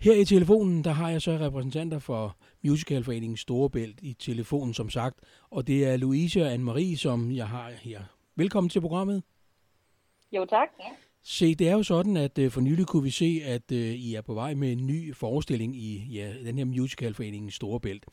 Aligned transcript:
Her 0.00 0.14
i 0.14 0.24
telefonen, 0.24 0.84
der 0.84 0.90
har 0.90 1.10
jeg 1.10 1.22
så 1.22 1.30
repræsentanter 1.30 1.98
for 1.98 2.36
Musicalforeningen 2.64 3.36
Storebælt 3.36 3.98
i 4.02 4.12
telefonen, 4.12 4.74
som 4.74 4.90
sagt. 4.90 5.18
Og 5.50 5.66
det 5.66 5.86
er 5.86 5.96
Louise 5.96 6.42
og 6.42 6.54
Anne-Marie, 6.54 6.96
som 6.96 7.32
jeg 7.32 7.48
har 7.48 7.70
her. 7.70 8.00
Velkommen 8.36 8.70
til 8.70 8.80
programmet. 8.80 9.22
Jo, 10.32 10.46
tak. 10.50 10.68
Se, 11.22 11.54
det 11.54 11.68
er 11.68 11.72
jo 11.72 11.82
sådan, 11.82 12.16
at 12.16 12.38
øh, 12.38 12.50
for 12.50 12.60
nylig 12.60 12.86
kunne 12.86 13.02
vi 13.02 13.10
se, 13.10 13.40
at 13.44 13.72
øh, 13.72 13.78
I 13.78 14.14
er 14.14 14.20
på 14.20 14.34
vej 14.34 14.54
med 14.54 14.72
en 14.72 14.86
ny 14.86 15.14
forestilling 15.14 15.76
i 15.76 16.06
ja, 16.12 16.32
den 16.44 16.58
her 16.58 16.64
Musicalforeningen 16.64 17.50
Storebælt. 17.50 18.04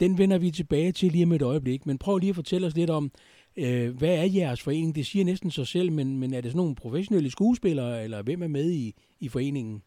Den 0.00 0.18
vender 0.18 0.38
vi 0.38 0.50
tilbage 0.50 0.92
til 0.92 1.12
lige 1.12 1.24
om 1.24 1.32
et 1.32 1.42
øjeblik, 1.42 1.86
men 1.86 1.98
prøv 1.98 2.18
lige 2.18 2.30
at 2.30 2.36
fortælle 2.36 2.66
os 2.66 2.76
lidt 2.76 2.90
om, 2.90 3.10
øh, 3.56 3.96
hvad 3.98 4.14
er 4.18 4.24
jeres 4.24 4.62
forening? 4.62 4.94
Det 4.94 5.06
siger 5.06 5.24
næsten 5.24 5.50
sig 5.50 5.66
selv, 5.66 5.92
men, 5.92 6.18
men 6.18 6.34
er 6.34 6.40
det 6.40 6.50
sådan 6.50 6.56
nogle 6.56 6.74
professionelle 6.74 7.30
skuespillere, 7.30 8.04
eller 8.04 8.22
hvem 8.22 8.42
er 8.42 8.48
med 8.48 8.70
i, 8.70 8.94
i 9.20 9.28
foreningen? 9.28 9.82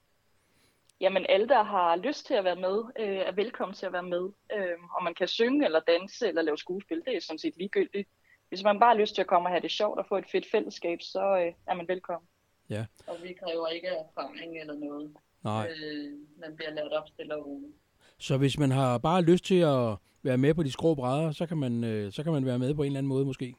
Jamen 1.01 1.25
alle, 1.29 1.47
der 1.47 1.63
har 1.63 1.95
lyst 1.95 2.25
til 2.25 2.33
at 2.33 2.43
være 2.43 2.55
med, 2.55 2.83
øh, 2.99 3.17
er 3.17 3.31
velkommen 3.31 3.75
til 3.75 3.85
at 3.85 3.93
være 3.93 4.03
med. 4.03 4.29
Øh, 4.55 4.77
om 4.97 5.03
man 5.03 5.13
kan 5.13 5.27
synge, 5.27 5.65
eller 5.65 5.79
danse, 5.79 6.27
eller 6.27 6.41
lave 6.41 6.57
skuespil, 6.57 7.01
det 7.05 7.15
er 7.15 7.21
sådan 7.21 7.39
set 7.39 7.57
ligegyldigt. 7.57 8.09
Hvis 8.49 8.63
man 8.63 8.79
bare 8.79 8.93
har 8.93 9.01
lyst 9.01 9.15
til 9.15 9.21
at 9.21 9.27
komme 9.27 9.47
og 9.47 9.51
have 9.51 9.61
det 9.61 9.71
sjovt 9.71 9.99
og 9.99 10.05
få 10.05 10.17
et 10.17 10.29
fedt 10.31 10.51
fællesskab, 10.51 11.01
så 11.01 11.37
øh, 11.37 11.53
er 11.67 11.73
man 11.75 11.87
velkommen. 11.87 12.27
Ja. 12.69 12.85
Og 13.07 13.15
vi 13.23 13.33
kræver 13.33 13.67
ikke 13.67 13.87
erfaring 13.87 14.59
eller 14.59 14.73
noget. 14.73 15.13
Nej. 15.43 15.69
Øh, 15.69 16.11
man 16.37 16.55
bliver 16.55 16.71
lært 16.71 16.91
op 16.91 17.07
stille 17.07 17.35
og 17.35 17.45
roligt. 17.45 17.73
Så 18.19 18.37
hvis 18.37 18.57
man 18.59 18.71
har 18.71 18.97
bare 18.97 19.21
lyst 19.21 19.45
til 19.45 19.59
at 19.59 19.95
være 20.23 20.37
med 20.37 20.53
på 20.53 20.63
de 20.63 20.71
skrå 20.71 20.95
brædder, 20.95 21.31
så 21.31 21.45
kan 21.45 21.57
man, 21.57 21.83
øh, 21.83 22.11
så 22.11 22.23
kan 22.23 22.31
man 22.33 22.45
være 22.45 22.59
med 22.59 22.73
på 22.73 22.81
en 22.83 22.85
eller 22.87 22.97
anden 22.97 23.09
måde 23.09 23.25
måske. 23.25 23.55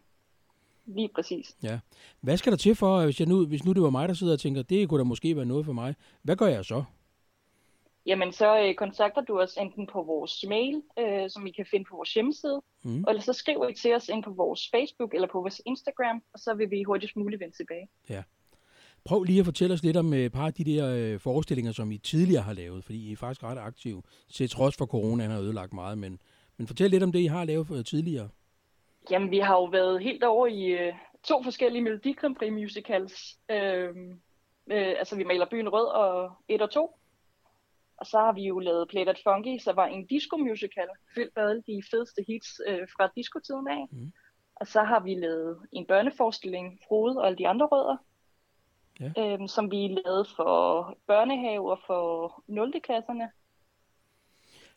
Lige 0.87 1.09
præcis. 1.15 1.57
Ja. 1.63 1.79
Hvad 2.21 2.37
skal 2.37 2.53
der 2.53 2.57
til 2.59 2.75
for, 2.75 3.05
hvis, 3.05 3.21
jeg 3.21 3.29
nu, 3.29 3.47
hvis 3.47 3.65
nu 3.65 3.73
det 3.73 3.83
var 3.83 3.91
mig, 3.91 4.09
der 4.09 4.15
sidder 4.15 4.33
og 4.33 4.41
tænker, 4.41 4.63
det 4.63 4.89
kunne 4.89 4.99
da 4.99 5.05
måske 5.05 5.37
være 5.37 5.45
noget 5.47 5.67
for 5.67 5.73
mig. 5.73 5.95
Hvad 6.23 6.37
gør 6.37 6.47
jeg 6.47 6.65
så? 6.65 6.85
Jamen 8.07 8.33
så 8.33 8.61
øh, 8.63 8.75
kontakter 8.75 9.21
du 9.21 9.41
os 9.41 9.57
enten 9.57 9.87
på 9.87 10.03
vores 10.03 10.45
mail, 10.49 10.83
øh, 10.99 11.31
som 11.31 11.47
I 11.47 11.51
kan 11.51 11.67
finde 11.71 11.85
på 11.91 11.97
vores 11.97 12.15
hjemmeside, 12.15 12.63
Mm. 12.83 13.05
eller 13.09 13.23
så 13.23 13.33
skriver 13.33 13.69
I 13.69 13.75
til 13.75 13.95
os 13.95 14.09
ind 14.09 14.23
på 14.25 14.31
vores 14.31 14.69
Facebook 14.75 15.15
eller 15.15 15.29
på 15.33 15.41
vores 15.41 15.63
Instagram, 15.67 16.23
og 16.33 16.39
så 16.39 16.55
vil 16.55 16.71
vi 16.71 16.83
hurtigst 16.83 17.17
muligt 17.17 17.41
vende 17.41 17.57
tilbage. 17.57 17.89
Prøv 19.05 19.23
lige 19.23 19.39
at 19.39 19.45
fortælle 19.45 19.75
os 19.75 19.83
lidt 19.83 19.97
om 19.97 20.13
øh, 20.13 20.21
et 20.21 20.33
par 20.33 20.47
af 20.47 20.55
de 20.55 20.65
der 20.65 20.95
øh, 20.95 21.21
forestillinger, 21.21 21.73
som 21.73 21.93
I 21.93 21.99
tidligere 21.99 22.43
har 22.43 22.53
lavet, 22.53 22.85
fordi 22.85 23.09
I 23.09 23.13
er 23.13 23.17
faktisk 23.17 23.43
ret 23.43 23.59
aktive, 23.59 24.03
til 24.33 24.51
trods 24.51 24.77
for 24.77 24.87
corona, 24.87 25.27
har 25.27 25.41
ødelagt 25.41 25.73
meget, 25.73 25.99
men, 25.99 26.21
men 26.57 26.67
fortæl 26.67 26.91
lidt 26.91 27.03
om 27.03 27.13
det, 27.13 27.19
I 27.19 27.27
har 27.27 27.45
lavet 27.45 27.71
øh, 27.71 27.85
tidligere. 27.85 28.29
Jamen, 29.11 29.31
vi 29.31 29.39
har 29.39 29.55
jo 29.55 29.65
været 29.65 30.03
helt 30.03 30.25
over 30.25 30.47
i 30.47 30.65
øh, 30.65 30.93
to 31.23 31.43
forskellige 31.43 31.83
Melodi 31.83 32.13
Grand 32.13 32.37
Prix 32.37 32.53
musicals. 32.53 33.39
Øh, 33.51 33.89
øh, 34.71 34.95
altså, 34.99 35.17
vi 35.17 35.25
maler 35.25 35.47
byen 35.51 35.69
rød 35.69 35.87
og 35.87 36.33
1 36.49 36.63
og 36.63 36.71
2. 36.71 36.97
Og 37.97 38.07
så 38.07 38.19
har 38.19 38.33
vi 38.33 38.43
jo 38.43 38.59
lavet 38.59 38.89
Play 38.89 39.05
That 39.05 39.21
Funky, 39.25 39.59
så 39.59 39.73
var 39.73 39.87
en 39.87 40.07
disco 40.07 40.37
musical, 40.37 40.89
fyldt 41.15 41.37
med 41.37 41.45
alle 41.45 41.63
de 41.67 41.83
fedeste 41.91 42.25
hits 42.29 42.61
øh, 42.67 42.89
fra 42.97 43.11
diskotiden 43.17 43.69
af. 43.69 43.87
Mhm. 43.91 44.13
Og 44.55 44.67
så 44.67 44.83
har 44.83 45.01
vi 45.01 45.15
lavet 45.15 45.59
en 45.73 45.87
børneforestilling, 45.87 46.79
Frode 46.89 47.19
og 47.19 47.27
alle 47.27 47.39
de 47.39 47.49
andre 47.49 47.67
rødder, 47.67 47.97
Ja. 49.01 49.13
øh, 49.19 49.49
som 49.49 49.71
vi 49.71 49.77
lavede 50.05 50.25
for 50.37 50.95
børnehaver 51.07 51.77
for 51.87 52.43
0. 52.47 52.81
klasserne. 52.85 53.31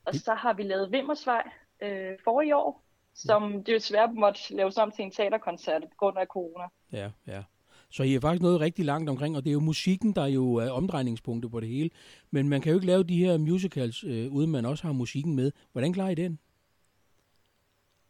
Og 0.05 0.13
Det- 0.13 0.21
så 0.23 0.33
har 0.33 0.53
vi 0.53 0.63
lavet 0.63 0.91
Vimmersvej 0.91 1.49
øh, 1.83 2.11
for 2.23 2.41
i 2.41 2.51
år, 2.51 2.83
som 3.13 3.63
desværre 3.63 4.13
måtte 4.13 4.39
laves 4.55 4.77
om 4.77 4.91
til 4.91 5.03
en 5.05 5.11
teaterkoncert 5.11 5.81
på 5.83 5.95
grund 5.97 6.17
af 6.17 6.27
corona. 6.27 6.63
Ja, 6.91 7.11
ja. 7.27 7.44
Så 7.89 8.03
I 8.03 8.16
er 8.16 8.19
faktisk 8.19 8.41
noget 8.41 8.59
rigtig 8.59 8.85
langt 8.85 9.09
omkring, 9.09 9.38
og 9.38 9.44
det 9.44 9.49
er 9.49 9.53
jo 9.53 9.59
musikken, 9.59 10.16
der 10.16 10.25
jo 10.25 10.53
er 10.55 10.69
omdrejningspunktet 10.71 11.51
på 11.51 11.59
det 11.59 11.69
hele. 11.69 11.89
Men 12.31 12.49
man 12.49 12.61
kan 12.61 12.69
jo 12.71 12.77
ikke 12.77 12.88
lave 12.88 13.03
de 13.03 13.17
her 13.25 13.38
musicals, 13.38 14.03
øh, 14.03 14.31
uden 14.33 14.51
man 14.51 14.66
også 14.66 14.83
har 14.88 14.94
musikken 14.94 15.35
med. 15.35 15.51
Hvordan 15.71 15.94
klarer 15.94 16.09
I 16.09 16.16
den? 16.16 16.39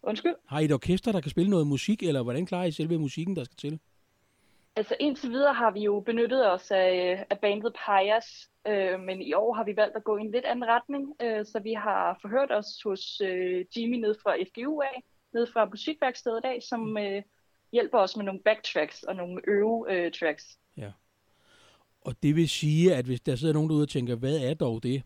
Undskyld? 0.04 0.36
Har 0.48 0.60
I 0.60 0.66
et 0.66 0.72
orkester, 0.74 1.12
der 1.12 1.22
kan 1.22 1.32
spille 1.32 1.50
noget 1.50 1.68
musik, 1.68 2.04
eller 2.04 2.24
hvordan 2.24 2.46
klarer 2.46 2.66
I 2.66 2.72
selve 2.72 2.98
musikken, 2.98 3.36
der 3.36 3.44
skal 3.44 3.56
til? 3.58 3.80
Altså 4.76 4.96
indtil 5.00 5.30
videre 5.30 5.54
har 5.54 5.72
vi 5.72 5.80
jo 5.80 6.00
benyttet 6.00 6.52
os 6.52 6.72
af, 6.72 7.26
af 7.30 7.40
bandet 7.40 7.74
Pias, 7.74 8.50
øh, 8.68 9.00
men 9.00 9.22
i 9.22 9.34
år 9.34 9.54
har 9.54 9.64
vi 9.64 9.76
valgt 9.76 9.96
at 9.96 10.04
gå 10.04 10.18
i 10.18 10.22
en 10.22 10.32
lidt 10.32 10.46
anden 10.46 10.66
retning, 10.68 11.16
øh, 11.22 11.46
så 11.46 11.60
vi 11.60 11.74
har 11.74 12.20
forhørt 12.22 12.52
os 12.52 12.82
hos 12.84 13.22
øh, 13.22 13.66
Jimmy 13.78 13.96
ned 13.96 14.16
fra 14.24 14.36
FGU 14.48 14.82
af, 14.82 15.04
ned 15.34 15.48
fra 15.54 15.66
musikværkstedet 15.66 16.46
af, 16.46 16.62
som 16.62 16.98
øh, 16.98 17.24
hjælper 17.72 17.98
os 17.98 18.18
med 18.18 18.26
nogle 18.26 18.42
backtracks 18.46 19.04
og 19.04 19.16
nogle 19.16 19.42
øve-tracks. 19.48 20.60
Og 22.02 22.24
det 22.24 22.36
vil 22.36 22.50
sige, 22.50 22.96
at 22.96 23.06
hvis 23.06 23.22
der 23.22 23.36
sidder 23.36 23.54
nogen 23.54 23.70
derude 23.70 23.84
og 23.84 23.90
tænker, 23.90 24.16
hvad 24.16 24.40
er 24.40 24.54
dog 24.54 24.84
det? 24.84 25.04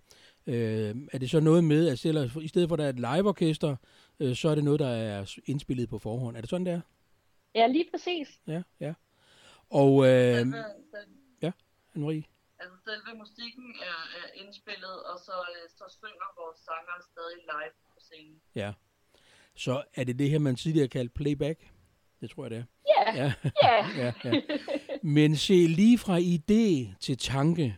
Øh, 0.47 0.95
er 1.13 1.17
det 1.17 1.29
så 1.29 1.39
noget 1.39 1.63
med, 1.63 1.87
at 1.87 1.99
stiller, 1.99 2.39
i 2.41 2.47
stedet 2.47 2.69
for 2.69 2.75
at 2.75 2.79
der 2.79 2.85
er 2.85 2.89
et 2.89 2.99
liveorkester, 2.99 3.75
øh, 4.19 4.35
så 4.35 4.49
er 4.49 4.55
det 4.55 4.63
noget, 4.63 4.79
der 4.79 4.87
er 4.87 5.37
indspillet 5.45 5.89
på 5.89 5.97
forhånd? 5.97 6.37
Er 6.37 6.41
det 6.41 6.49
sådan, 6.49 6.65
der? 6.65 6.81
ja, 7.55 7.67
lige 7.67 7.85
præcis. 7.91 8.39
Ja, 8.47 8.61
ja. 8.79 8.93
Og 9.69 9.91
øh, 10.05 10.35
Selve, 10.35 10.63
selve, 10.93 11.53
Anne-Marie? 11.95 12.23
altså 12.59 12.77
selve 12.85 13.17
musikken 13.17 13.65
er, 13.89 13.99
er 14.19 14.27
indspillet, 14.41 14.95
og 15.11 15.19
så, 15.19 15.31
øh, 15.31 15.69
så 15.69 15.83
synger 15.99 16.27
vores 16.41 16.57
sanger 16.67 16.95
stadig 17.11 17.39
live 17.51 17.73
på 17.93 17.99
scenen. 17.99 18.41
Ja. 18.55 18.73
Så 19.55 19.83
er 19.95 20.03
det 20.03 20.19
det 20.19 20.29
her, 20.29 20.39
man 20.39 20.55
tidligere 20.55 20.87
kaldte 20.87 21.13
playback? 21.13 21.71
Det 22.21 22.29
tror 22.29 22.43
jeg, 22.43 22.51
det 22.51 22.57
er. 22.57 22.63
Ja, 22.87 22.97
Ja, 23.13 23.33
ja. 23.63 23.83
ja, 24.03 24.13
ja. 24.23 24.41
Men 25.03 25.35
se, 25.35 25.53
lige 25.53 25.97
fra 25.97 26.17
idé 26.19 26.95
til 26.99 27.17
tanke, 27.17 27.77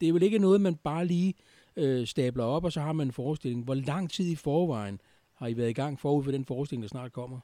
det 0.00 0.08
er 0.08 0.12
vel 0.12 0.22
ikke 0.22 0.38
noget, 0.38 0.60
man 0.60 0.76
bare 0.76 1.04
lige 1.06 1.34
øh, 1.76 2.06
stabler 2.06 2.44
op, 2.44 2.64
og 2.64 2.72
så 2.72 2.80
har 2.80 2.92
man 2.92 3.06
en 3.06 3.12
forestilling. 3.12 3.64
Hvor 3.64 3.74
lang 3.74 4.10
tid 4.10 4.26
i 4.26 4.36
forvejen 4.36 5.00
har 5.34 5.46
I 5.46 5.56
været 5.56 5.70
i 5.70 5.72
gang 5.72 6.00
forud 6.00 6.24
for 6.24 6.30
den 6.30 6.44
forestilling, 6.44 6.82
der 6.82 6.88
snart 6.88 7.12
kommer? 7.12 7.40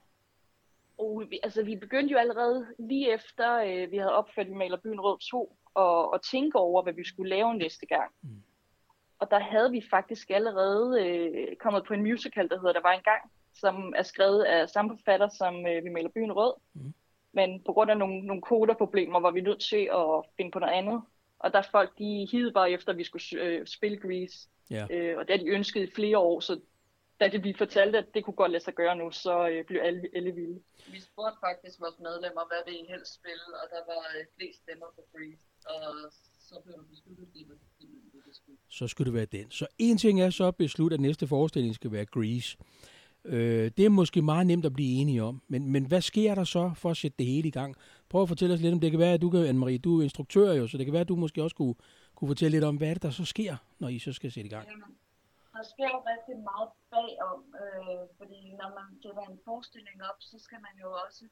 Og 1.02 1.24
vi, 1.30 1.40
altså, 1.42 1.62
vi 1.62 1.76
begyndte 1.76 2.12
jo 2.12 2.18
allerede 2.18 2.66
lige 2.78 3.12
efter, 3.14 3.56
øh, 3.56 3.90
vi 3.90 3.96
havde 3.96 4.14
opført 4.14 4.48
Vi 4.48 4.54
maler 4.54 4.76
byen 4.76 5.00
rød 5.00 5.18
2, 5.30 5.56
og, 5.74 6.12
og 6.12 6.22
tænke 6.22 6.58
over, 6.58 6.82
hvad 6.82 6.92
vi 6.92 7.04
skulle 7.04 7.30
lave 7.30 7.54
næste 7.54 7.86
gang. 7.86 8.10
Mm. 8.22 8.42
Og 9.18 9.30
der 9.30 9.38
havde 9.38 9.70
vi 9.70 9.82
faktisk 9.90 10.30
allerede 10.30 11.02
øh, 11.02 11.56
kommet 11.56 11.84
på 11.84 11.94
en 11.94 12.02
musical, 12.02 12.48
der 12.48 12.56
hedder 12.56 12.72
Der 12.72 12.82
var 12.82 12.92
en 12.92 13.02
gang, 13.04 13.30
som 13.54 13.92
er 13.96 14.02
skrevet 14.02 14.42
af 14.42 14.68
samme 14.68 14.90
forfatter 14.90 15.28
som 15.28 15.66
øh, 15.66 15.84
Vi 15.84 15.90
maler 15.90 16.08
byen 16.08 16.32
rød. 16.32 16.54
Mm. 16.74 16.94
Men 17.32 17.62
på 17.66 17.72
grund 17.72 17.90
af 17.90 17.96
nogle, 17.96 18.20
nogle 18.20 18.42
koderproblemer 18.42 19.20
var 19.20 19.30
vi 19.30 19.40
nødt 19.40 19.60
til 19.60 19.88
at 19.92 20.24
finde 20.36 20.50
på 20.50 20.58
noget 20.58 20.72
andet. 20.72 21.02
Og 21.38 21.52
der 21.52 21.62
folk, 21.70 21.98
de 21.98 22.28
hidede 22.32 22.52
bare 22.52 22.70
efter, 22.70 22.92
at 22.92 22.98
vi 22.98 23.04
skulle 23.04 23.42
øh, 23.42 23.66
spille 23.66 23.96
Grease. 23.96 24.48
Ja. 24.70 24.86
Øh, 24.90 25.18
og 25.18 25.28
det 25.28 25.36
har 25.36 25.44
de 25.44 25.50
ønsket 25.50 25.82
i 25.88 25.94
flere 25.94 26.18
år, 26.18 26.40
så 26.40 26.60
da 27.22 27.28
det 27.34 27.40
blev 27.42 27.54
fortalt, 27.64 27.94
at 28.02 28.06
det 28.14 28.20
kunne 28.24 28.40
godt 28.42 28.52
lade 28.54 28.64
sig 28.64 28.74
gøre 28.74 28.96
nu, 29.02 29.06
så 29.24 29.34
øh, 29.50 29.64
blev 29.68 29.80
alle, 29.88 30.02
alle 30.16 30.32
vilde. 30.38 30.58
Vi 30.94 31.00
spurgte 31.08 31.38
faktisk 31.46 31.76
vores 31.84 31.98
medlemmer, 32.06 32.42
hvad 32.50 32.62
vil 32.66 32.74
I 32.82 32.84
helst 32.92 33.12
spille, 33.18 33.46
og 33.60 33.66
der 33.74 33.82
var 33.90 34.02
øh, 34.16 34.22
flest 34.36 34.58
stemmer 34.64 34.88
på 34.96 35.02
Grease. 35.12 35.42
Og 35.74 35.82
så 36.48 36.54
blev 36.64 36.74
det 36.80 36.88
besluttet, 36.92 37.24
at 37.26 37.34
det 37.34 37.44
var. 37.48 37.56
Så 38.68 38.88
skulle 38.88 39.06
det 39.10 39.14
være 39.14 39.30
den. 39.38 39.50
Så 39.50 39.66
en 39.78 39.98
ting 39.98 40.20
er 40.20 40.30
så 40.30 40.44
at 40.44 40.56
beslutte, 40.56 40.94
at 40.94 41.00
næste 41.00 41.26
forestilling 41.26 41.74
skal 41.74 41.92
være 41.92 42.06
Grease. 42.06 42.56
Øh, 43.24 43.70
det 43.76 43.84
er 43.84 43.88
måske 43.88 44.22
meget 44.22 44.46
nemt 44.46 44.64
at 44.64 44.72
blive 44.72 45.00
enige 45.00 45.22
om. 45.22 45.42
Men, 45.48 45.70
men 45.72 45.84
hvad 45.84 46.00
sker 46.00 46.34
der 46.34 46.44
så 46.44 46.72
for 46.76 46.90
at 46.90 46.96
sætte 46.96 47.16
det 47.18 47.26
hele 47.26 47.48
i 47.48 47.50
gang? 47.50 47.74
Prøv 48.08 48.22
at 48.22 48.28
fortælle 48.28 48.54
os 48.54 48.60
lidt 48.60 48.74
om 48.74 48.80
det. 48.80 48.90
kan 48.90 49.00
være, 49.00 49.14
at 49.14 49.22
du 49.22 49.30
kan, 49.30 49.40
Anne-Marie, 49.40 49.78
du 49.78 49.98
er 49.98 50.02
instruktør 50.02 50.52
jo, 50.52 50.66
så 50.68 50.78
det 50.78 50.86
kan 50.86 50.92
være, 50.92 51.00
at 51.00 51.08
du 51.08 51.16
måske 51.16 51.42
også 51.42 51.56
kunne, 51.56 51.74
kunne 52.14 52.28
fortælle 52.28 52.56
lidt 52.56 52.64
om, 52.64 52.76
hvad 52.76 52.88
er 52.88 52.94
det, 52.94 53.02
der 53.02 53.10
så 53.10 53.24
sker, 53.24 53.56
når 53.78 53.88
I 53.88 53.98
så 53.98 54.12
skal 54.12 54.32
sætte 54.32 54.46
i 54.46 54.50
gang? 54.50 54.66
Jamen, 54.68 54.82
der 55.54 55.62
sker 55.72 55.88
jo 55.94 56.00
rigtig 56.12 56.36
meget 56.50 56.70
bagom, 56.94 57.42
øh, 57.62 58.04
fordi 58.18 58.40
når 58.60 58.70
man 58.78 58.88
sætter 59.02 59.24
en 59.26 59.40
forestilling 59.44 59.98
op, 60.10 60.18
så 60.30 60.36
skal 60.38 60.60
man 60.66 60.74
jo 60.82 60.88
også, 61.04 61.24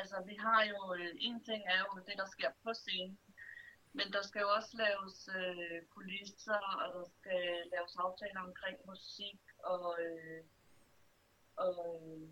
altså 0.00 0.16
vi 0.30 0.34
har 0.46 0.60
jo, 0.72 0.80
øh, 0.98 1.12
en 1.28 1.38
ting 1.48 1.62
er 1.74 1.78
jo 1.84 1.90
det, 2.08 2.16
der 2.22 2.28
sker 2.34 2.50
på 2.64 2.70
scenen, 2.82 3.18
men 3.96 4.06
der 4.12 4.22
skal 4.22 4.40
jo 4.40 4.50
også 4.58 4.72
laves 4.84 5.16
øh, 5.38 5.80
kulisser, 5.94 6.62
og 6.82 6.88
der 6.96 7.04
skal 7.18 7.42
laves 7.74 7.94
aftaler 8.04 8.40
omkring 8.48 8.78
musik, 8.86 9.40
og, 9.72 9.86
øh, 10.06 10.42
og 11.56 11.78
øh, 12.10 12.28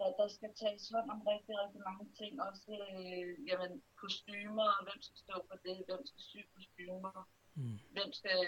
der, 0.00 0.10
der 0.20 0.28
skal 0.36 0.52
tages 0.62 0.84
hånd 0.94 1.08
om 1.14 1.20
rigtig, 1.32 1.54
rigtig 1.62 1.82
mange 1.88 2.06
ting. 2.20 2.32
Også 2.48 2.70
øh, 2.90 3.30
jamen, 3.48 3.72
kostymer, 4.02 4.68
hvem 4.86 5.00
skal 5.06 5.18
stå 5.26 5.36
for 5.48 5.56
det, 5.66 5.76
hvem 5.88 6.02
skal 6.10 6.22
sy 6.30 6.40
kostymer, 6.54 7.14
Mm. 7.60 7.78
hvem 7.96 8.10
skal 8.20 8.40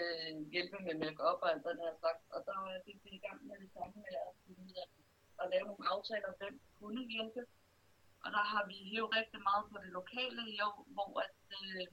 hjælpe 0.53 0.77
med 0.85 0.95
make-up 1.03 1.39
og 1.43 1.49
alt 1.51 1.63
det 1.65 1.75
der 1.81 1.91
slags. 2.01 2.23
Og 2.35 2.39
der 2.47 2.57
er 2.73 2.79
vi 2.85 2.93
i 3.19 3.23
gang 3.27 3.39
med 3.47 3.55
det 3.63 3.69
samme 3.75 3.95
med 4.05 4.15
at, 4.27 4.31
finde 4.43 4.61
ud 4.65 4.73
af 4.83 4.87
at 5.41 5.45
lave 5.53 5.65
nogle 5.71 5.85
aftaler, 5.93 6.31
hvem 6.39 6.55
kunne 6.79 7.03
hjælpe. 7.13 7.41
Og 8.23 8.29
der 8.35 8.43
har 8.53 8.63
vi 8.71 8.77
hævet 8.91 9.15
rigtig 9.19 9.41
meget 9.49 9.65
på 9.71 9.77
det 9.83 9.91
lokale 9.99 10.41
i 10.55 10.57
år, 10.69 10.77
hvor 10.95 11.11
at, 11.25 11.37
øh, 11.59 11.87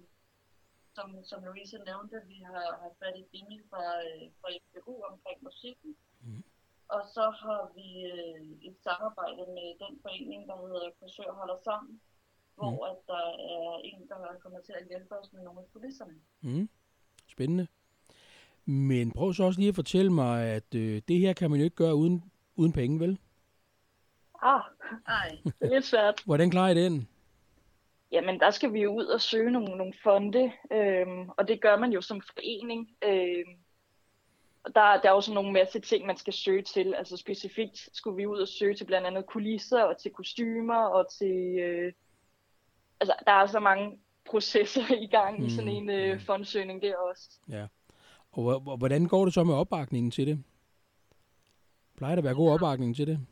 som, 0.96 1.08
som 1.30 1.38
Louise 1.48 1.78
nævnte, 1.90 2.16
vi 2.32 2.38
har, 2.50 2.66
har 2.82 2.92
fat 3.00 3.16
i 3.22 3.24
Jimmy 3.32 3.58
fra, 3.70 3.82
øh, 4.08 4.24
fra 4.40 4.48
FBU 4.64 4.94
omkring 5.10 5.38
musikken. 5.48 5.90
Mhm. 6.24 6.42
Og 6.94 7.02
så 7.14 7.24
har 7.42 7.62
vi 7.76 7.88
øh, 8.12 8.68
et 8.68 8.76
samarbejde 8.86 9.42
med 9.56 9.68
den 9.82 9.94
forening, 10.02 10.48
der 10.48 10.56
hedder 10.66 10.90
Kursør 11.00 11.32
Holder 11.32 11.58
Sammen, 11.64 12.00
hvor 12.56 12.86
at 12.90 12.98
der 13.06 13.26
er 13.54 13.80
en, 13.84 14.08
der 14.08 14.38
kommer 14.42 14.60
til 14.60 14.72
at 14.80 14.86
hjælpe 14.88 15.18
os 15.18 15.32
med 15.32 15.42
nogle 15.42 15.60
af 15.60 15.66
kulisserne. 15.72 16.14
Mm. 16.40 16.68
Spændende. 17.28 17.66
Men 18.64 19.12
prøv 19.12 19.32
så 19.32 19.44
også 19.44 19.60
lige 19.60 19.68
at 19.68 19.74
fortælle 19.74 20.12
mig, 20.12 20.46
at 20.46 20.74
øh, 20.74 21.02
det 21.08 21.18
her 21.18 21.32
kan 21.32 21.50
man 21.50 21.58
jo 21.60 21.64
ikke 21.64 21.76
gøre 21.76 21.94
uden, 21.94 22.32
uden 22.56 22.72
penge, 22.72 23.00
vel? 23.00 23.18
Ah, 24.42 24.62
Ej, 25.06 25.38
det 25.44 25.54
er 25.60 25.74
lidt 25.74 25.84
svært. 25.84 26.22
Hvordan 26.24 26.50
klarer 26.50 26.70
I 26.70 26.84
den? 26.84 27.08
Jamen, 28.12 28.40
der 28.40 28.50
skal 28.50 28.72
vi 28.72 28.80
jo 28.82 28.94
ud 28.94 29.04
og 29.04 29.20
søge 29.20 29.50
nogle, 29.50 29.76
nogle 29.76 29.94
fonde, 30.02 30.52
øhm, 30.72 31.28
og 31.28 31.48
det 31.48 31.60
gør 31.60 31.76
man 31.76 31.92
jo 31.92 32.00
som 32.00 32.20
forening. 32.20 32.90
Øhm, 33.04 33.59
der, 34.64 35.00
der 35.00 35.08
er 35.08 35.12
også 35.12 35.34
nogle 35.34 35.52
masse 35.52 35.80
ting, 35.80 36.06
man 36.06 36.16
skal 36.16 36.32
søge 36.32 36.62
til. 36.62 36.94
Altså 36.94 37.16
specifikt 37.16 37.88
skulle 37.92 38.16
vi 38.16 38.26
ud 38.26 38.38
og 38.40 38.48
søge 38.48 38.74
til 38.74 38.84
blandt 38.84 39.06
andet 39.06 39.26
kulisser 39.26 39.82
og 39.82 39.98
til 39.98 40.10
kostymer 40.10 40.82
og 40.84 41.12
til... 41.18 41.58
Øh, 41.58 41.92
altså, 43.00 43.14
der 43.26 43.32
er 43.32 43.46
så 43.46 43.60
mange 43.60 43.98
processer 44.30 44.94
i 44.94 45.06
gang 45.06 45.38
mm, 45.40 45.46
i 45.46 45.50
sådan 45.50 45.68
en 45.70 45.90
øh, 45.90 46.14
mm. 46.14 46.20
fondsøgning 46.20 46.82
der 46.82 46.96
også. 46.96 47.30
Ja. 47.48 47.66
Og 48.32 48.42
hvor- 48.42 48.58
hvor- 48.58 48.76
hvordan 48.76 49.06
går 49.06 49.24
det 49.24 49.34
så 49.34 49.44
med 49.44 49.54
opbakningen 49.54 50.10
til 50.10 50.26
det? 50.26 50.44
Plejer 51.96 52.14
der 52.14 52.20
at 52.20 52.24
være 52.24 52.34
god 52.34 52.50
opbakning 52.52 52.96
til 52.96 53.06
det? 53.06 53.26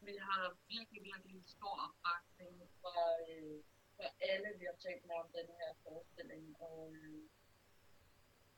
vi 0.00 0.14
har 0.20 0.56
virkelig, 0.68 1.00
virkelig 1.12 1.42
stor 1.46 1.74
opbakning 1.86 2.54
fra, 2.80 2.96
øh, 3.28 3.56
fra 3.96 4.06
alle, 4.30 4.48
vi 4.58 4.64
har 4.70 4.76
talt 4.86 5.02
med 5.06 5.14
om 5.22 5.28
den 5.38 5.48
her 5.60 5.70
forestilling. 5.84 6.44
Og 6.60 6.92
øh, 6.94 7.20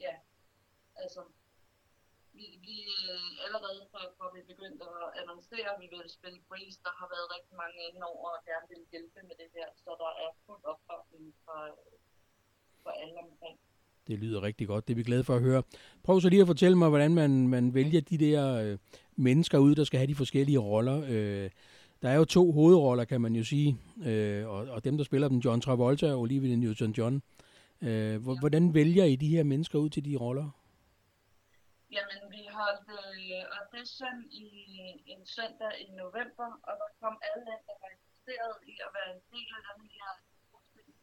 ja, 0.01 0.15
altså, 0.97 1.21
vi, 2.41 2.47
vi 2.67 2.77
øh, 3.11 3.31
allerede 3.47 3.81
fra, 3.93 4.01
fra 4.19 4.27
vi 4.37 4.41
begyndte 4.53 4.85
at 5.05 5.09
annoncere, 5.21 5.67
at 5.75 5.79
vi 5.83 5.87
ville 5.95 6.09
spille 6.19 6.39
Breeze, 6.49 6.79
der 6.87 6.93
har 7.01 7.09
været 7.15 7.27
rigtig 7.37 7.55
mange 7.63 7.79
inde 7.89 8.03
over 8.15 8.29
og 8.37 8.41
gerne 8.51 8.67
vil 8.73 8.83
hjælpe 8.93 9.19
med 9.29 9.37
det 9.43 9.49
her, 9.57 9.67
så 9.83 9.91
der 10.03 10.11
er 10.25 10.31
fuld 10.47 10.63
opbakning 10.73 11.25
fra, 11.45 11.59
fra 12.83 12.93
alle 13.03 13.19
omkring. 13.27 13.57
Det 14.09 14.17
lyder 14.19 14.41
rigtig 14.49 14.67
godt. 14.73 14.83
Det 14.89 14.93
er 14.95 15.01
vi 15.03 15.03
glade 15.11 15.25
for 15.25 15.35
at 15.37 15.43
høre. 15.49 15.63
Prøv 16.07 16.21
så 16.21 16.29
lige 16.29 16.41
at 16.45 16.47
fortælle 16.55 16.77
mig, 16.79 16.89
hvordan 16.89 17.13
man, 17.15 17.31
man 17.49 17.65
vælger 17.75 18.01
de 18.01 18.19
der 18.27 18.43
øh, 18.65 18.79
mennesker 19.17 19.59
ud, 19.59 19.75
der 19.75 19.85
skal 19.85 19.99
have 19.99 20.07
de 20.13 20.15
forskellige 20.23 20.59
roller. 20.59 20.99
Øh, 21.09 21.51
der 22.03 22.09
er 22.09 22.17
jo 22.17 22.25
to 22.25 22.53
hovedroller, 22.53 23.05
kan 23.05 23.21
man 23.21 23.35
jo 23.35 23.45
sige, 23.45 23.79
øh, 24.07 24.49
og, 24.49 24.57
og 24.75 24.85
dem, 24.85 24.97
der 24.97 25.05
spiller 25.05 25.29
dem, 25.29 25.39
John 25.39 25.61
Travolta 25.61 26.13
og 26.13 26.21
Olivia 26.21 26.57
Newton-John. 26.57 27.15
Øh, 27.89 28.23
hvor- 28.23 28.39
hvordan 28.41 28.75
vælger 28.75 29.05
I 29.05 29.17
de 29.17 29.29
her 29.29 29.43
mennesker 29.43 29.79
ud 29.79 29.89
til 29.91 30.05
de 30.05 30.17
roller? 30.17 30.51
Jamen, 31.97 32.21
vi 32.35 32.43
holdt 32.59 32.89
øh, 33.01 33.43
audition 33.59 34.19
i 34.45 34.47
en 35.13 35.23
søndag 35.37 35.73
i 35.87 35.89
november, 36.03 36.49
og 36.67 36.73
der 36.81 36.89
kom 37.01 37.15
alle 37.29 37.47
ind, 37.55 37.63
der 37.69 37.77
var 37.83 37.91
interesseret 37.97 38.57
i 38.73 38.75
at 38.87 38.91
være 38.97 39.11
en 39.17 39.23
del 39.33 39.51
af 39.59 39.63
den 39.71 39.89
her 39.97 40.11
forestilling 40.51 40.99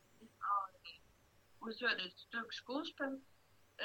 og 0.53 0.63
øh, 0.87 0.99
udførte 1.65 2.01
et 2.09 2.17
stykke 2.25 2.53
skuespil 2.61 3.13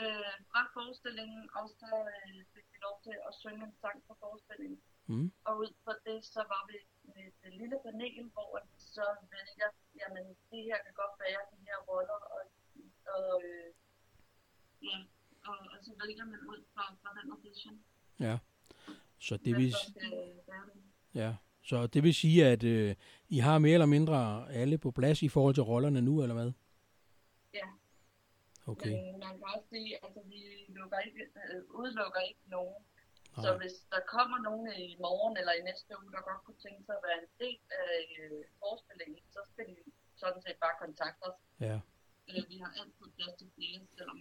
øh, 0.00 0.34
fra 0.50 0.62
forestillingen, 0.76 1.42
og 1.58 1.66
så 1.80 1.90
øh, 2.14 2.40
fik 2.52 2.66
vi 2.72 2.78
lov 2.86 2.96
til 3.06 3.16
at 3.28 3.32
synge 3.42 3.64
en 3.68 3.74
sang 3.82 3.98
fra 4.06 4.14
forestillingen. 4.24 4.80
Mm. 5.10 5.28
Og 5.46 5.52
ud 5.62 5.72
fra 5.84 5.94
det, 6.06 6.18
så 6.34 6.42
var 6.52 6.62
vi 6.70 6.76
med 7.14 7.26
et 7.46 7.54
lille 7.60 7.78
panel, 7.84 8.24
hvor 8.34 8.50
vi 8.70 8.78
så 8.96 9.06
vælger, 9.34 9.70
jamen, 10.00 10.26
det 10.50 10.60
her 10.68 10.78
kan 10.84 10.94
godt 11.02 11.14
være 11.24 11.42
de 11.52 11.58
her 11.66 11.78
roller, 11.88 12.20
og, 12.34 12.42
og 13.16 13.42
øh, 13.50 13.68
ja, 14.88 14.96
og, 15.46 15.56
og 15.72 15.78
vælger 16.06 16.24
man 16.24 16.40
ud 16.52 16.64
fra, 16.74 16.94
fra 17.02 17.10
den 17.22 17.30
audition. 17.32 17.84
Ja. 18.20 18.38
Så 19.18 19.36
det 19.36 19.56
vil, 19.56 19.70
det. 19.70 20.40
ja. 21.14 21.36
Så 21.64 21.86
det 21.86 22.02
vil 22.02 22.14
sige, 22.14 22.46
at 22.46 22.62
øh, 22.64 22.94
I 23.28 23.38
har 23.38 23.58
mere 23.58 23.72
eller 23.72 23.86
mindre 23.86 24.18
alle 24.52 24.78
på 24.78 24.90
plads 24.90 25.22
i 25.22 25.28
forhold 25.28 25.54
til 25.54 25.62
rollerne 25.62 26.02
nu, 26.02 26.22
eller 26.22 26.34
hvad? 26.34 26.52
Ja. 27.54 27.66
Okay. 28.66 28.90
Men 28.90 29.18
man 29.26 29.32
kan 29.38 29.46
også 29.54 29.68
sige, 29.74 29.90
at 29.96 30.00
altså, 30.04 30.20
vi 30.32 30.40
lukker 30.68 30.98
ikke, 30.98 31.22
øh, 31.22 31.62
udelukker 31.80 32.20
ikke 32.20 32.44
nogen. 32.46 32.84
Nej. 33.36 33.44
Så 33.44 33.50
hvis 33.60 33.76
der 33.94 34.00
kommer 34.14 34.38
nogen 34.48 34.66
i 34.86 34.96
morgen 35.06 35.36
eller 35.40 35.52
i 35.60 35.62
næste 35.70 35.90
uge, 36.02 36.12
der 36.12 36.22
godt 36.30 36.42
kunne 36.44 36.60
tænke 36.66 36.82
sig 36.86 36.94
at 36.98 37.04
være 37.08 37.18
en 37.24 37.30
del 37.44 37.60
af 37.90 38.00
øh, 38.22 38.40
forestillingen, 38.62 39.20
så 39.34 39.40
skal 39.50 39.64
de 39.70 39.76
sådan 40.22 40.42
set 40.46 40.58
bare 40.64 40.76
kontakte 40.84 41.22
os. 41.28 41.38
Ja, 41.60 41.78
Øh, 42.30 42.42
vi 42.50 42.56
har 42.62 42.70
altid 42.80 43.06
plads 43.16 43.34
til 43.38 43.48
flere, 43.56 43.80
selvom 43.98 44.18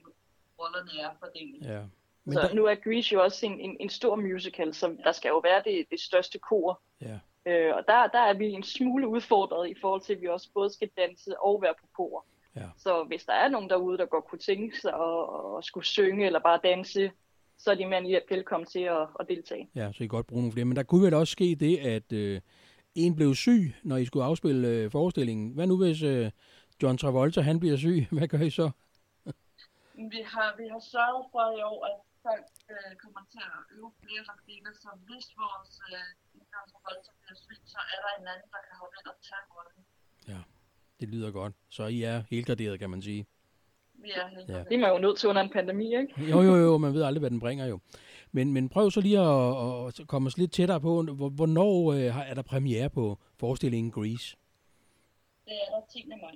rollerne 0.62 1.02
er 1.02 1.10
fordelt. 1.20 1.66
ja. 1.66 1.82
Men 2.26 2.34
så 2.34 2.42
der, 2.42 2.54
nu 2.54 2.66
er 2.66 2.76
Grease 2.76 3.14
jo 3.14 3.24
også 3.24 3.46
en, 3.46 3.60
en, 3.60 3.78
en 3.80 3.90
stor 3.90 4.16
musical, 4.16 4.74
så 4.74 4.96
der 5.04 5.12
skal 5.12 5.30
jo 5.30 5.38
være 5.38 5.62
det, 5.66 5.86
det 5.92 6.00
største 6.00 6.40
kor. 6.40 6.82
ja. 7.02 7.20
Øh, 7.46 7.76
og 7.76 7.84
der, 7.88 8.08
der 8.08 8.20
er 8.20 8.34
vi 8.34 8.46
en 8.46 8.64
smule 8.64 9.08
udfordret 9.08 9.70
i 9.70 9.76
forhold 9.82 10.02
til, 10.02 10.14
at 10.14 10.22
vi 10.22 10.28
også 10.28 10.50
både 10.54 10.70
skal 10.74 10.90
danse 10.98 11.40
og 11.40 11.62
være 11.62 11.74
på 11.82 11.88
kor. 11.96 12.26
Ja. 12.56 12.70
Så 12.78 13.04
hvis 13.04 13.24
der 13.24 13.34
er 13.34 13.48
nogen 13.48 13.70
derude, 13.70 13.98
der 13.98 14.06
godt 14.06 14.26
kunne 14.26 14.40
tænke 14.40 14.80
sig 14.80 14.94
at, 14.94 15.58
at 15.58 15.66
skulle 15.66 15.86
synge 15.86 16.26
eller 16.26 16.40
bare 16.40 16.60
danse, 16.64 17.12
så 17.58 17.72
er 17.72 17.76
de 17.76 17.86
mere 17.86 17.98
end 17.98 18.22
velkommen 18.30 18.68
til 18.68 18.80
at, 18.80 19.08
at 19.20 19.26
deltage. 19.30 19.70
Ja, 19.76 19.92
så 19.92 20.04
I 20.04 20.08
kan 20.08 20.08
godt 20.08 20.28
bruge 20.28 20.42
nogle 20.42 20.54
flere. 20.54 20.66
Men 20.66 20.76
der 20.76 20.84
kunne 20.84 21.06
vel 21.06 21.14
også 21.14 21.32
ske 21.32 21.56
det, 21.60 21.78
at 21.78 22.12
øh, 22.14 22.42
en 22.96 23.16
blev 23.16 23.36
syg, 23.36 23.74
når 23.84 23.98
I 23.98 24.06
skulle 24.06 24.26
afspille 24.26 24.68
øh, 24.68 24.92
forestillingen. 24.92 25.52
Hvad 25.52 25.68
nu 25.68 25.78
hvis 25.78 26.04
øh, 26.04 26.32
John 26.84 26.98
Travolta 26.98 27.42
han 27.42 27.60
bliver 27.60 27.78
syg? 27.78 28.08
Hvad 28.12 28.28
gør 28.28 28.40
I 28.40 28.50
så? 28.50 28.72
Vi 30.14 30.22
har, 30.34 30.50
vi 30.62 30.66
har 30.74 30.82
sørget 30.94 31.24
for 31.34 31.46
i 31.60 31.62
år, 31.72 31.80
at 31.90 31.98
folk 32.26 32.48
øh, 32.74 32.92
kommer 33.04 33.22
til 33.34 33.42
at 33.56 33.60
øve 33.78 33.92
flere 34.04 34.24
replikker, 34.32 34.72
så 34.84 34.90
hvis 35.08 35.28
vores 35.44 35.72
øh, 35.94 36.10
indgangshold 36.38 37.00
bliver 37.22 37.38
syg, 37.46 37.62
så 37.74 37.80
er 37.94 38.00
der 38.06 38.12
en 38.20 38.28
anden, 38.34 38.50
der 38.54 38.62
kan 38.68 38.76
holde 38.82 38.96
ind 39.00 39.08
og 39.14 39.18
tage 39.30 39.46
rollen. 39.56 39.84
Det 41.00 41.10
lyder 41.10 41.32
godt. 41.32 41.54
Så 41.70 41.84
I 41.86 42.04
er 42.04 42.24
helgraderet, 42.30 42.80
kan 42.80 42.90
man 42.90 43.02
sige. 43.02 43.26
Vi 43.94 44.12
er 44.12 44.28
heldige. 44.28 44.58
Ja. 44.58 44.64
Det 44.64 44.74
er 44.74 44.78
man 44.80 44.90
jo 44.92 44.98
nødt 44.98 45.18
til 45.20 45.30
under 45.30 45.42
en 45.42 45.50
pandemi, 45.50 45.86
ikke? 45.98 46.22
Jo, 46.32 46.42
jo, 46.42 46.56
jo, 46.56 46.78
man 46.78 46.94
ved 46.94 47.04
aldrig, 47.04 47.20
hvad 47.20 47.30
den 47.30 47.40
bringer 47.40 47.66
jo. 47.66 47.80
Men, 48.32 48.54
men 48.54 48.70
prøv 48.70 48.92
så 48.92 49.02
lige 49.02 49.20
at, 49.20 50.00
at 50.02 50.08
komme 50.08 50.28
os 50.28 50.38
lidt 50.38 50.52
tættere 50.54 50.82
på, 50.82 51.04
hvor- 51.04 51.30
hvornår 51.30 51.92
øh, 51.94 52.14
har- 52.14 52.24
er 52.24 52.34
der 52.34 52.42
premiere 52.42 52.90
på 52.90 53.20
forestillingen 53.40 53.92
Grease? 53.92 54.38
Det 55.46 55.54
er 55.54 55.76
der 55.80 55.86
10. 55.94 56.06
maj. 56.22 56.36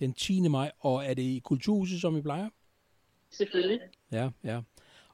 Den 0.00 0.12
10. 0.12 0.48
maj, 0.48 0.72
og 0.80 1.04
er 1.04 1.14
det 1.14 1.22
i 1.22 1.40
Kulturhuset, 1.44 2.00
som 2.00 2.16
I 2.16 2.22
plejer? 2.22 2.48
Selvfølgelig. 3.36 3.80
Ja, 4.12 4.30
ja. 4.44 4.60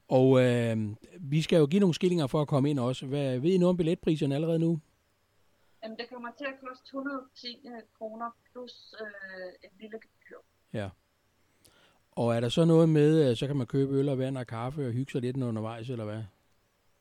Og 0.09 0.41
øh, 0.45 0.77
vi 1.21 1.43
skal 1.43 1.59
jo 1.59 1.67
give 1.67 1.81
nogle 1.81 1.95
skillinger 1.95 2.27
for 2.27 2.41
at 2.41 2.49
komme 2.49 2.71
ind 2.71 2.79
også. 2.79 3.07
Hvad, 3.07 3.39
ved 3.39 3.51
I 3.51 3.59
noget 3.59 3.71
om 3.71 3.77
billetpriserne 3.77 4.35
allerede 4.35 4.59
nu? 4.59 4.81
Jamen, 5.85 5.99
det 5.99 6.07
kommer 6.13 6.29
til 6.39 6.45
at 6.45 6.55
koste 6.69 6.85
110 6.87 7.47
øh, 7.67 7.73
kroner 7.99 8.31
plus 8.53 8.95
øh, 9.01 9.53
et 9.65 9.71
lille 9.81 9.99
gebyr. 9.99 10.89
Og 12.17 12.37
er 12.37 12.41
der 12.41 12.49
så 12.49 12.65
noget 12.65 12.89
med, 12.89 13.23
at 13.23 13.39
så 13.39 13.47
kan 13.47 13.57
man 13.57 13.67
købe 13.67 13.93
øl 13.93 14.09
og 14.09 14.19
vand 14.19 14.39
og 14.39 14.47
kaffe 14.47 14.87
og 14.87 14.93
hygge 14.93 15.13
sig 15.13 15.21
lidt 15.21 15.37
undervejs, 15.37 15.91
eller 15.91 16.05
hvad? 16.05 16.23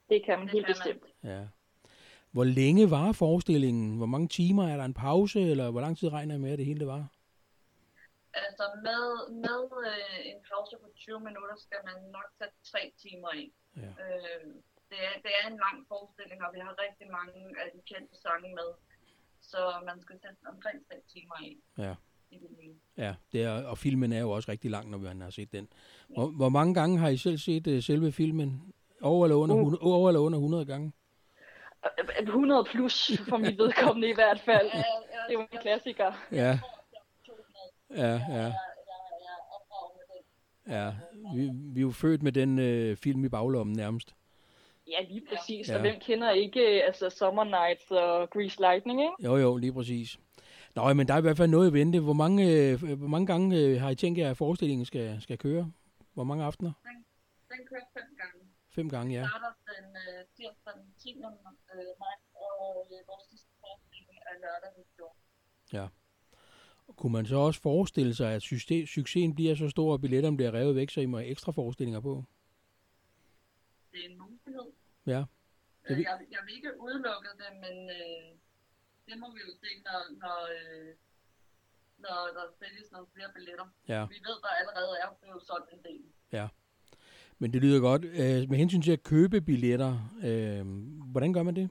Det 0.10 0.22
kan 0.26 0.38
man 0.40 0.48
Det 0.48 0.54
helt 0.54 0.66
kan 0.66 0.76
man. 0.86 0.96
bestemt. 0.96 1.14
Ja. 1.24 1.42
Hvor 2.32 2.44
længe 2.44 2.92
var 2.92 3.12
forestillingen? 3.12 3.98
Hvor 3.98 4.06
mange 4.06 4.28
timer? 4.28 4.68
Er 4.68 4.78
der 4.78 4.86
en 4.86 4.94
pause, 4.94 5.42
eller 5.42 5.72
hvor 5.72 5.82
lang 5.82 5.98
tid 5.98 6.12
regner 6.12 6.36
I 6.36 6.38
med, 6.38 6.52
at 6.52 6.58
det 6.58 6.66
hele 6.66 6.80
det 6.80 6.88
var? 6.88 7.08
Altså 8.34 8.66
med, 8.88 9.04
med 9.46 9.62
øh, 9.88 10.20
en 10.32 10.40
pause 10.50 10.76
på 10.84 10.88
20 10.96 11.20
minutter 11.28 11.56
skal 11.66 11.82
man 11.90 11.98
nok 12.18 12.28
tage 12.40 12.54
tre 12.72 12.82
timer 13.04 13.32
i. 13.44 13.46
Ja. 13.84 13.92
Øh, 14.04 14.46
det, 14.90 15.00
er, 15.10 15.16
det 15.26 15.32
er 15.40 15.46
en 15.52 15.60
lang 15.66 15.78
forestilling, 15.92 16.40
og 16.46 16.50
vi 16.56 16.60
har 16.60 16.74
rigtig 16.86 17.08
mange 17.18 17.38
af 17.62 17.68
de 17.76 17.80
kendte 17.92 18.16
sange 18.26 18.50
med. 18.60 18.70
Så 19.42 19.60
man 19.90 20.02
skal 20.02 20.16
sætte 20.24 20.38
omkring 20.54 20.78
tre 20.88 20.96
timer 21.14 21.38
i. 21.50 21.52
Ja. 21.78 21.94
i 22.32 22.38
det 22.44 22.50
hele. 22.62 22.76
Ja, 22.98 23.16
det 23.32 23.44
er, 23.44 23.66
og 23.72 23.78
filmen 23.78 24.14
er 24.14 24.20
jo 24.20 24.32
også 24.32 24.52
rigtig 24.52 24.72
lang, 24.72 24.90
når 24.90 24.98
man 24.98 25.22
har 25.22 25.30
set 25.30 25.52
den. 25.52 25.68
Hvor, 26.08 26.28
hvor 26.28 26.50
mange 26.50 26.74
gange 26.74 27.00
har 27.00 27.10
I 27.10 27.18
selv 27.18 27.38
set 27.38 27.68
uh, 27.68 27.84
selve 27.84 28.12
filmen? 28.12 28.74
Over 29.02 29.26
eller, 29.26 29.36
under, 29.36 29.56
Uh. 29.56 29.62
100, 29.62 29.82
over 29.82 30.10
eller 30.10 30.20
under 30.20 30.40
100 30.40 30.66
gange? 30.66 30.92
Øh, 32.00 32.28
100 32.28 32.64
plus 32.64 33.12
for 33.30 33.38
mit 33.38 33.58
vedkommende 33.64 34.10
i 34.10 34.14
hvert 34.14 34.40
fald. 34.40 34.68
Ja, 34.74 34.78
ja, 34.78 34.84
Det 35.28 35.30
er 35.30 35.34
jo 35.34 35.42
en 35.52 35.58
klassiker. 35.62 36.12
Ja, 36.32 36.52
to 36.52 36.68
med. 36.68 36.81
Ja, 37.96 38.02
Jeg, 38.08 38.26
ja. 38.30 38.36
jeg, 38.36 38.54
jeg 39.26 39.34
er 39.38 39.56
opdraget 39.56 39.92
med 39.98 40.06
den. 40.14 40.24
ja. 40.74 40.94
Vi, 41.36 41.50
vi 41.74 41.80
er 41.80 41.82
jo 41.82 41.92
født 41.92 42.24
med 42.24 42.32
den 42.32 42.60
øh, 42.60 42.98
film 42.98 43.26
i 43.26 43.30
baglommen 43.30 43.76
nærmest. 43.76 44.16
Ja, 44.88 45.02
lige 45.02 45.24
præcis. 45.30 45.70
Ja. 45.70 45.76
Og 45.76 45.82
hvem 45.82 45.96
kender 46.00 46.32
ikke 46.32 46.84
altså 46.84 47.10
Summer 47.10 47.44
Nights 47.44 47.92
og 47.92 48.30
Grease 48.30 48.60
Lightning, 48.60 49.02
ikke? 49.02 49.14
Jo, 49.24 49.38
jo, 49.38 49.58
lige 49.58 49.74
præcis. 49.74 50.20
Nå, 50.76 50.94
men 50.94 51.08
der 51.08 51.14
er 51.14 51.18
i 51.18 51.22
hvert 51.22 51.38
fald 51.38 51.50
noget 51.50 51.70
i 51.70 51.74
vente. 51.74 52.00
Hvor 52.00 52.14
mange, 52.14 52.44
øh, 52.52 52.94
hvor 52.98 53.08
mange 53.08 53.28
gange 53.28 53.58
øh, 53.60 53.82
har 53.82 53.90
I 53.90 53.96
tænkt 53.96 54.20
jer, 54.20 54.30
at 54.32 54.38
forestillingen 54.38 54.86
skal, 54.86 55.22
skal 55.22 55.38
køre? 55.38 55.72
Hvor 56.14 56.24
mange 56.24 56.44
aftener? 56.44 56.72
Den 57.52 57.60
kører 57.70 57.88
fem 57.98 58.10
gange. 58.22 58.40
Fem 58.76 58.90
gange, 58.90 59.14
ja. 59.20 59.28
starter 59.28 59.54
den 59.72 59.86
øh, 60.04 60.26
tirsdag 60.36 60.74
den 60.76 60.94
10. 61.00 61.10
Øh, 61.10 61.22
maj, 62.02 62.16
og 62.66 62.88
øh, 62.92 63.00
vores 63.10 63.24
sidste 63.30 63.52
forestilling 63.62 64.18
er 64.30 64.36
lørdag 64.44 64.70
den 64.78 64.84
14. 64.96 65.92
Kunne 66.98 67.12
man 67.14 67.26
så 67.26 67.36
også 67.36 67.62
forestille 67.62 68.14
sig, 68.16 68.32
at 68.34 68.42
succesen 68.88 69.36
bliver 69.36 69.56
så 69.56 69.70
stor, 69.70 69.94
at 69.94 70.02
billetterne 70.02 70.38
bliver 70.38 70.54
revet 70.54 70.76
væk, 70.76 70.90
så 70.90 71.02
I 71.02 71.06
må 71.06 71.18
have 71.18 71.30
ekstra 71.30 71.52
forestillinger 71.52 72.00
på? 72.00 72.24
Det 73.92 74.00
er 74.06 74.10
en 74.10 74.18
mulighed. 74.20 74.72
Ja. 75.06 75.20
Øh, 75.20 75.26
Det 75.90 75.98
vil- 75.98 76.04
jeg, 76.10 76.20
jeg 76.32 76.40
vil 76.46 76.54
ikke 76.56 76.72
udelukke 76.82 77.30
det, 77.42 77.52
men 77.66 77.90
øh, 77.90 78.28
det 79.08 79.20
må 79.20 79.28
vi 79.36 79.40
jo 79.48 79.52
se, 79.62 79.70
når, 79.86 80.00
når, 80.24 80.40
øh, 80.58 80.90
når 81.98 82.18
der 82.38 82.46
sælges 82.60 82.92
nogle 82.92 83.08
flere 83.14 83.30
billetter. 83.36 83.68
Ja. 83.88 84.06
Vi 84.06 84.16
ved, 84.28 84.38
der 84.42 84.52
allerede 84.60 84.94
er 85.04 85.10
blevet 85.22 85.44
solgt 85.44 85.70
en 85.74 85.80
del. 85.84 86.02
Ja. 86.32 86.48
Men 87.40 87.54
det 87.54 87.62
lyder 87.62 87.80
godt. 87.80 88.06
Øh, 88.06 88.50
med 88.50 88.58
hensyn 88.58 88.82
til 88.82 88.92
at 88.92 89.04
købe 89.04 89.42
billetter, 89.42 89.94
øh, 90.24 90.66
hvordan 91.12 91.34
gør 91.34 91.44
man 91.44 91.56
det? 91.56 91.70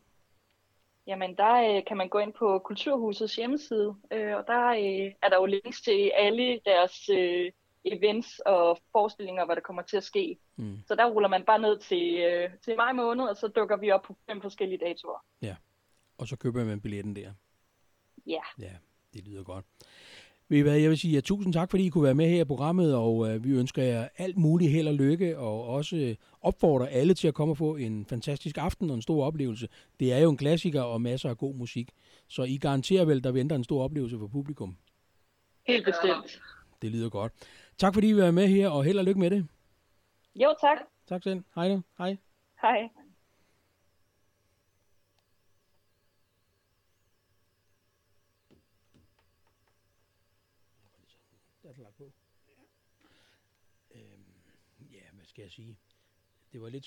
Jamen, 1.10 1.36
der 1.36 1.76
øh, 1.76 1.82
kan 1.86 1.96
man 1.96 2.08
gå 2.08 2.18
ind 2.18 2.32
på 2.32 2.58
Kulturhusets 2.58 3.36
hjemmeside, 3.36 3.94
øh, 4.12 4.36
og 4.36 4.44
der 4.46 4.66
øh, 4.68 5.12
er 5.22 5.28
der 5.28 5.36
jo 5.36 5.46
links 5.46 5.80
til 5.80 6.10
alle 6.14 6.60
deres 6.64 7.08
øh, 7.08 7.52
events 7.84 8.38
og 8.38 8.78
forestillinger, 8.92 9.44
hvad 9.44 9.56
der 9.56 9.62
kommer 9.62 9.82
til 9.82 9.96
at 9.96 10.04
ske. 10.04 10.38
Mm. 10.56 10.78
Så 10.86 10.94
der 10.94 11.10
ruller 11.10 11.28
man 11.28 11.44
bare 11.44 11.58
ned 11.58 11.78
til, 11.78 12.18
øh, 12.18 12.50
til 12.64 12.76
maj 12.76 12.92
måned, 12.92 13.24
og 13.24 13.36
så 13.36 13.48
dukker 13.48 13.76
vi 13.76 13.90
op 13.90 14.02
på 14.02 14.16
fem 14.26 14.40
forskellige 14.40 14.78
datoer. 14.78 15.24
Og 16.18 16.26
så 16.26 16.36
køber 16.36 16.64
man 16.64 16.80
billetten 16.80 17.16
der. 17.16 17.32
Ja, 18.26 18.42
Ja, 18.58 18.72
det 19.14 19.24
lyder 19.24 19.44
godt. 19.44 19.64
Ved 20.50 20.58
I 20.58 20.60
hvad, 20.60 20.76
jeg 20.76 20.90
vil 20.90 20.98
sige 20.98 21.14
ja, 21.14 21.20
tusind 21.20 21.52
tak, 21.52 21.70
fordi 21.70 21.86
I 21.86 21.88
kunne 21.88 22.04
være 22.04 22.14
med 22.14 22.28
her 22.28 22.40
i 22.40 22.44
programmet, 22.44 22.94
og 22.94 23.30
øh, 23.30 23.44
vi 23.44 23.50
ønsker 23.50 23.82
jer 23.82 24.08
alt 24.16 24.36
muligt 24.36 24.70
held 24.70 24.88
og 24.88 24.94
lykke, 24.94 25.38
og 25.38 25.64
også 25.66 25.96
øh, 25.96 26.16
opfordrer 26.40 26.86
alle 26.86 27.14
til 27.14 27.28
at 27.28 27.34
komme 27.34 27.52
og 27.52 27.56
få 27.56 27.76
en 27.76 28.06
fantastisk 28.06 28.58
aften 28.58 28.90
og 28.90 28.96
en 28.96 29.02
stor 29.02 29.24
oplevelse. 29.24 29.68
Det 30.00 30.12
er 30.12 30.18
jo 30.18 30.30
en 30.30 30.36
klassiker 30.36 30.82
og 30.82 31.00
masser 31.02 31.30
af 31.30 31.38
god 31.38 31.54
musik, 31.54 31.90
så 32.28 32.42
I 32.42 32.56
garanterer 32.56 33.04
vel, 33.04 33.24
der 33.24 33.30
venter 33.32 33.56
en 33.56 33.64
stor 33.64 33.84
oplevelse 33.84 34.18
for 34.18 34.26
publikum. 34.26 34.76
helt 35.66 35.84
bestemt. 35.84 36.40
Det 36.82 36.90
lyder 36.90 37.08
godt. 37.08 37.32
Tak 37.78 37.94
fordi 37.94 38.08
I 38.08 38.16
var 38.16 38.30
med 38.30 38.48
her, 38.48 38.68
og 38.68 38.84
held 38.84 38.98
og 38.98 39.04
lykke 39.04 39.20
med 39.20 39.30
det. 39.30 39.46
Jo, 40.36 40.54
tak. 40.60 40.78
Tak 41.08 41.22
selv. 41.22 41.42
Hej 41.54 41.68
nu. 41.68 41.82
Hej. 41.98 42.16
Hej. 42.62 42.88
Der 51.62 51.68
er 51.68 51.82
lagt 51.82 51.96
på. 51.96 52.12
Øhm, 53.94 54.24
ja, 54.92 55.00
hvad 55.12 55.24
skal 55.40 55.44
jeg 55.46 55.52
sige? 55.52 55.76
Det 56.52 56.60
var 56.60 56.68
lidt 56.68 56.86